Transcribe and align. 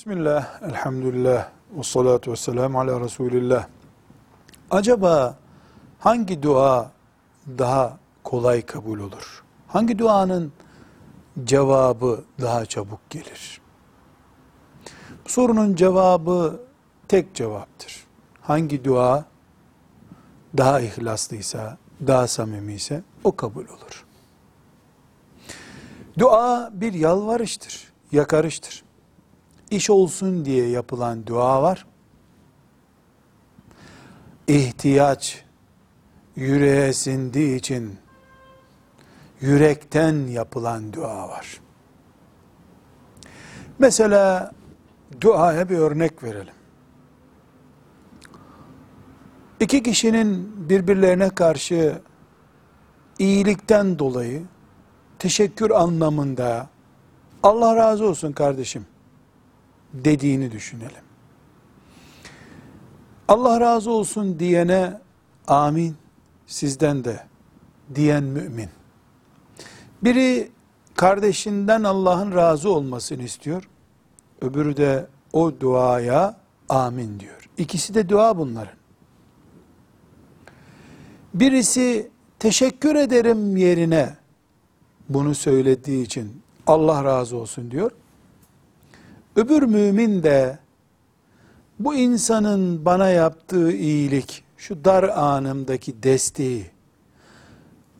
Bismillah, 0.00 0.62
elhamdülillah, 0.62 1.48
ve 1.76 1.82
salatu 1.82 2.32
ve 2.32 2.36
selamu 2.36 2.80
ala 2.80 3.00
Resulillah. 3.00 3.66
Acaba 4.70 5.36
hangi 5.98 6.42
dua 6.42 6.90
daha 7.58 7.98
kolay 8.24 8.62
kabul 8.66 8.98
olur? 8.98 9.44
Hangi 9.68 9.98
duanın 9.98 10.52
cevabı 11.44 12.24
daha 12.40 12.66
çabuk 12.66 13.10
gelir? 13.10 13.60
Bu 15.24 15.28
sorunun 15.28 15.74
cevabı 15.74 16.60
tek 17.08 17.34
cevaptır. 17.34 18.04
Hangi 18.40 18.84
dua 18.84 19.24
daha 20.56 20.80
ihlaslıysa, 20.80 21.78
daha 22.06 22.26
samimiyse 22.26 23.02
o 23.24 23.36
kabul 23.36 23.64
olur. 23.64 24.06
Dua 26.18 26.70
bir 26.72 26.92
yalvarıştır, 26.92 27.92
yakarıştır 28.12 28.89
iş 29.70 29.90
olsun 29.90 30.44
diye 30.44 30.68
yapılan 30.68 31.26
dua 31.26 31.62
var. 31.62 31.86
İhtiyaç 34.48 35.44
yüreğe 36.36 36.92
sindiği 36.92 37.56
için 37.56 37.98
yürekten 39.40 40.26
yapılan 40.26 40.92
dua 40.92 41.28
var. 41.28 41.60
Mesela 43.78 44.52
duaya 45.20 45.68
bir 45.68 45.78
örnek 45.78 46.22
verelim. 46.22 46.54
İki 49.60 49.82
kişinin 49.82 50.52
birbirlerine 50.68 51.30
karşı 51.30 52.00
iyilikten 53.18 53.98
dolayı 53.98 54.42
teşekkür 55.18 55.70
anlamında 55.70 56.68
Allah 57.42 57.76
razı 57.76 58.04
olsun 58.06 58.32
kardeşim 58.32 58.86
dediğini 59.94 60.52
düşünelim. 60.52 61.04
Allah 63.28 63.60
razı 63.60 63.90
olsun 63.90 64.38
diyene 64.38 65.00
amin 65.46 65.96
sizden 66.46 67.04
de 67.04 67.20
diyen 67.94 68.22
mümin. 68.22 68.68
Biri 70.02 70.50
kardeşinden 70.94 71.82
Allah'ın 71.82 72.32
razı 72.32 72.70
olmasını 72.70 73.22
istiyor. 73.22 73.68
Öbürü 74.40 74.76
de 74.76 75.06
o 75.32 75.60
duaya 75.60 76.36
amin 76.68 77.20
diyor. 77.20 77.48
İkisi 77.58 77.94
de 77.94 78.08
dua 78.08 78.38
bunların. 78.38 78.74
Birisi 81.34 82.10
teşekkür 82.38 82.94
ederim 82.94 83.56
yerine 83.56 84.16
bunu 85.08 85.34
söylediği 85.34 86.04
için 86.04 86.42
Allah 86.66 87.04
razı 87.04 87.36
olsun 87.36 87.70
diyor. 87.70 87.90
Öbür 89.36 89.62
mümin 89.62 90.22
de 90.22 90.58
bu 91.78 91.94
insanın 91.94 92.84
bana 92.84 93.08
yaptığı 93.08 93.72
iyilik, 93.72 94.44
şu 94.56 94.84
dar 94.84 95.02
anımdaki 95.02 96.02
desteği 96.02 96.70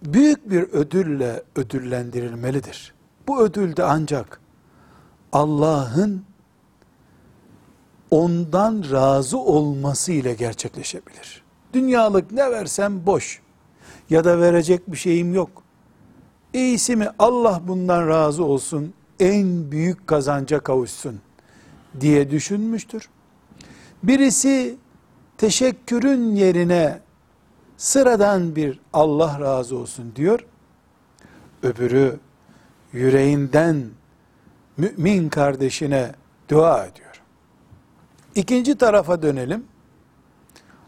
büyük 0.03 0.51
bir 0.51 0.63
ödülle 0.63 1.43
ödüllendirilmelidir. 1.57 2.95
Bu 3.29 3.43
ödül 3.43 3.77
de 3.77 3.85
ancak 3.85 4.41
Allah'ın 5.33 6.25
ondan 8.11 8.85
razı 8.91 9.39
olması 9.39 10.13
ile 10.13 10.35
gerçekleşebilir. 10.35 11.43
Dünyalık 11.73 12.33
ne 12.33 12.51
versem 12.51 13.07
boş 13.07 13.41
ya 14.11 14.25
da 14.25 14.41
verecek 14.41 14.93
bir 14.93 14.97
şeyim 14.97 15.35
yok. 15.35 15.63
İyisi 16.53 16.97
mi 16.97 17.09
Allah 17.19 17.61
bundan 17.69 18.09
razı 18.09 18.45
olsun 18.45 18.95
en 19.21 19.71
büyük 19.71 20.07
kazanca 20.07 20.61
kavuşsun 20.61 21.21
diye 22.01 22.31
düşünmüştür. 22.31 23.09
Birisi 24.03 24.77
teşekkürün 25.39 26.35
yerine 26.35 27.01
sıradan 27.77 28.57
bir 28.57 28.81
Allah 28.93 29.41
razı 29.41 29.77
olsun 29.77 30.13
diyor. 30.17 30.47
Öbürü 31.63 32.19
yüreğinden 32.93 33.85
mümin 34.77 35.29
kardeşine 35.29 36.13
dua 36.49 36.87
ediyor. 36.87 37.23
İkinci 38.35 38.79
tarafa 38.79 39.23
dönelim. 39.23 39.65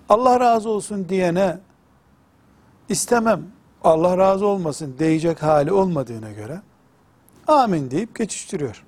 Allah 0.08 0.40
razı 0.40 0.68
olsun 0.68 1.08
diyene 1.08 1.58
istemem, 2.88 3.42
Allah 3.84 4.18
razı 4.18 4.46
olmasın 4.46 4.94
diyecek 4.98 5.42
hali 5.42 5.72
olmadığına 5.72 6.32
göre 6.32 6.60
amin 7.46 7.90
deyip 7.90 8.16
geçiştiriyor. 8.16 8.84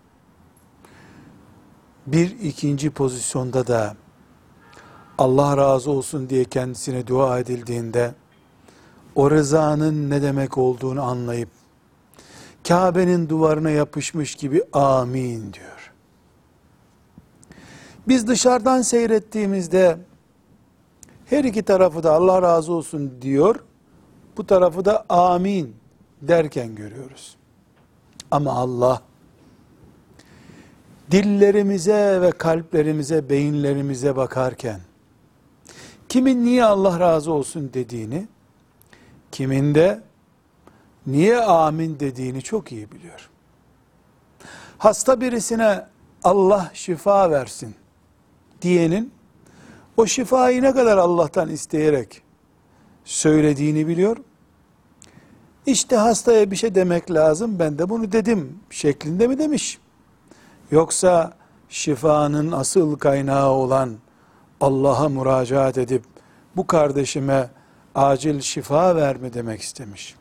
Bir 2.06 2.40
ikinci 2.40 2.90
pozisyonda 2.90 3.66
da 3.66 3.96
Allah 5.18 5.56
razı 5.56 5.90
olsun 5.90 6.28
diye 6.30 6.44
kendisine 6.44 7.06
dua 7.06 7.38
edildiğinde 7.38 8.14
o 9.14 9.30
rızanın 9.30 10.10
ne 10.10 10.22
demek 10.22 10.58
olduğunu 10.58 11.02
anlayıp 11.02 11.48
Kabe'nin 12.68 13.28
duvarına 13.28 13.70
yapışmış 13.70 14.34
gibi 14.34 14.62
amin 14.72 15.52
diyor. 15.52 15.92
Biz 18.08 18.26
dışarıdan 18.26 18.82
seyrettiğimizde 18.82 19.98
her 21.26 21.44
iki 21.44 21.62
tarafı 21.62 22.02
da 22.02 22.12
Allah 22.12 22.42
razı 22.42 22.72
olsun 22.72 23.22
diyor, 23.22 23.56
bu 24.36 24.46
tarafı 24.46 24.84
da 24.84 25.04
amin 25.08 25.76
derken 26.22 26.74
görüyoruz. 26.74 27.36
Ama 28.34 28.52
Allah 28.52 29.02
dillerimize 31.10 32.20
ve 32.20 32.30
kalplerimize, 32.30 33.28
beyinlerimize 33.28 34.16
bakarken 34.16 34.80
kimin 36.08 36.44
niye 36.44 36.64
Allah 36.64 37.00
razı 37.00 37.32
olsun 37.32 37.70
dediğini, 37.74 38.28
kimin 39.32 39.74
de 39.74 40.02
niye 41.06 41.38
amin 41.40 42.00
dediğini 42.00 42.42
çok 42.42 42.72
iyi 42.72 42.90
biliyor. 42.90 43.30
Hasta 44.78 45.20
birisine 45.20 45.86
Allah 46.24 46.70
şifa 46.74 47.30
versin 47.30 47.74
diyenin 48.62 49.12
o 49.96 50.06
şifayı 50.06 50.62
ne 50.62 50.72
kadar 50.72 50.98
Allah'tan 50.98 51.48
isteyerek 51.48 52.22
söylediğini 53.04 53.88
biliyor. 53.88 54.16
İşte 55.66 55.96
hastaya 55.96 56.50
bir 56.50 56.56
şey 56.56 56.74
demek 56.74 57.10
lazım 57.10 57.58
ben 57.58 57.78
de 57.78 57.88
bunu 57.88 58.12
dedim 58.12 58.58
şeklinde 58.70 59.26
mi 59.26 59.38
demiş? 59.38 59.78
Yoksa 60.70 61.32
şifanın 61.68 62.52
asıl 62.52 62.98
kaynağı 62.98 63.50
olan 63.50 63.96
Allah'a 64.60 65.08
müracaat 65.08 65.78
edip 65.78 66.02
bu 66.56 66.66
kardeşime 66.66 67.50
acil 67.94 68.40
şifa 68.40 68.96
verme 68.96 69.34
demek 69.34 69.60
istemiş. 69.60 70.14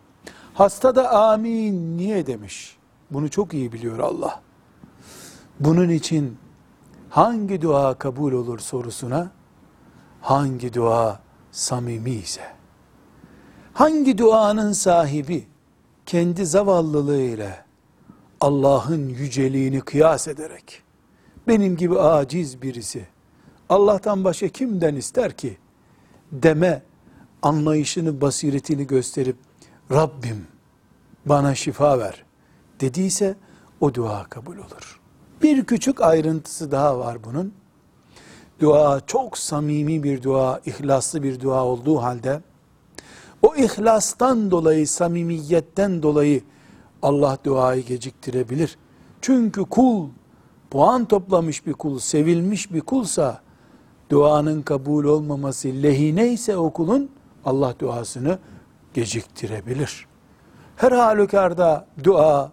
Hasta 0.53 0.95
da 0.95 1.11
amin 1.11 1.97
niye 1.97 2.27
demiş. 2.27 2.77
Bunu 3.11 3.29
çok 3.29 3.53
iyi 3.53 3.71
biliyor 3.71 3.99
Allah. 3.99 4.41
Bunun 5.59 5.89
için 5.89 6.37
hangi 7.09 7.61
dua 7.61 7.93
kabul 7.93 8.31
olur 8.31 8.59
sorusuna 8.59 9.31
hangi 10.21 10.73
dua 10.73 11.19
samimi 11.51 12.11
ise 12.11 12.41
hangi 13.73 14.17
duanın 14.17 14.71
sahibi? 14.71 15.47
Kendi 16.05 16.45
zavallılığı 16.45 17.21
ile 17.21 17.65
Allah'ın 18.41 19.09
yüceliğini 19.09 19.81
kıyas 19.81 20.27
ederek. 20.27 20.81
Benim 21.47 21.77
gibi 21.77 21.99
aciz 21.99 22.61
birisi. 22.61 23.07
Allah'tan 23.69 24.23
başka 24.23 24.47
kimden 24.47 24.95
ister 24.95 25.37
ki? 25.37 25.57
Deme 26.31 26.81
anlayışını 27.41 28.21
basiretini 28.21 28.87
gösterip 28.87 29.35
Rabbim 29.91 30.47
bana 31.25 31.55
şifa 31.55 31.99
ver. 31.99 32.23
dediyse 32.79 33.35
o 33.81 33.93
dua 33.93 34.23
kabul 34.23 34.57
olur. 34.57 34.99
Bir 35.41 35.65
küçük 35.65 36.01
ayrıntısı 36.01 36.71
daha 36.71 36.99
var 36.99 37.23
bunun. 37.23 37.53
Dua 38.59 39.01
çok 39.07 39.37
samimi 39.37 40.03
bir 40.03 40.23
dua, 40.23 40.61
ihlaslı 40.65 41.23
bir 41.23 41.39
dua 41.39 41.65
olduğu 41.65 42.01
halde 42.01 42.41
o 43.43 43.55
ihlastan 43.55 44.51
dolayı, 44.51 44.87
samimiyetten 44.87 46.03
dolayı 46.03 46.41
Allah 47.01 47.37
duayı 47.43 47.85
geciktirebilir. 47.85 48.77
Çünkü 49.21 49.61
kul 49.61 50.09
puan 50.71 51.05
toplamış 51.05 51.65
bir 51.67 51.73
kul, 51.73 51.99
sevilmiş 51.99 52.73
bir 52.73 52.81
kulsa 52.81 53.41
duanın 54.09 54.61
kabul 54.61 55.05
olmaması 55.05 55.67
lehine 55.67 56.33
ise 56.33 56.57
o 56.57 56.73
kulun 56.73 57.09
Allah 57.45 57.75
duasını 57.79 58.39
geciktirebilir. 58.93 60.07
Her 60.75 60.91
halükarda 60.91 61.87
dua 62.03 62.51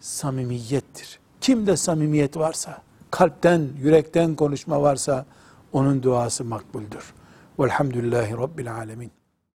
samimiyettir. 0.00 1.20
Kimde 1.40 1.76
samimiyet 1.76 2.36
varsa, 2.36 2.82
kalpten, 3.10 3.68
yürekten 3.82 4.34
konuşma 4.34 4.82
varsa 4.82 5.26
onun 5.72 6.02
duası 6.02 6.44
makbuldür. 6.44 7.14
Velhamdülillahi 7.58 8.32
Rabbil 8.32 8.74
Alemin. 8.74 9.10